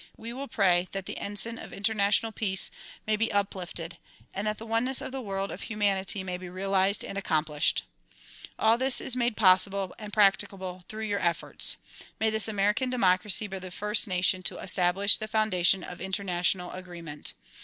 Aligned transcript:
We 0.17 0.33
will 0.33 0.47
pray 0.47 0.87
that 0.93 1.05
the 1.05 1.19
ensign 1.19 1.59
of 1.59 1.69
intei 1.69 1.95
national 1.95 2.31
peace 2.31 2.71
may 3.05 3.15
be 3.15 3.31
uplifted 3.31 3.99
and 4.33 4.47
that 4.47 4.57
the 4.57 4.65
oneness 4.65 4.99
of 4.99 5.11
the 5.11 5.21
world 5.21 5.51
of 5.51 5.61
humanity 5.61 6.23
may 6.23 6.37
be 6.39 6.49
realized 6.49 7.05
and 7.05 7.19
accomplished. 7.19 7.83
All 8.57 8.79
this 8.79 8.99
is 8.99 9.15
made 9.15 9.37
possible 9.37 9.93
and 9.99 10.11
practicable 10.11 10.85
through 10.89 11.03
your 11.05 11.19
efforts. 11.19 11.77
May 12.19 12.31
this 12.31 12.47
American 12.47 12.89
democracy 12.89 13.45
be 13.45 13.59
the 13.59 13.69
first 13.69 14.07
nation 14.07 14.41
to 14.41 14.57
establish 14.57 15.17
the 15.17 15.27
foun 15.27 15.51
34 15.51 15.51
THE 15.51 15.57
PROMULGATION 15.59 15.83
OF 15.83 15.85
UNIVERSAL 15.85 15.93
PEACE 15.93 15.93
dation 15.93 15.93
of 16.03 16.29
international 16.31 16.71
agreement. 16.71 17.33